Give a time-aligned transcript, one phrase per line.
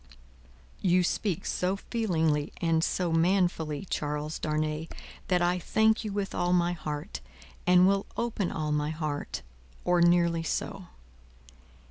[0.81, 4.87] "You speak so feelingly and so manfully, Charles Darnay,
[5.27, 7.19] that I thank you with all my heart,
[7.67, 9.43] and will open all my heart
[9.85, 10.87] or nearly so.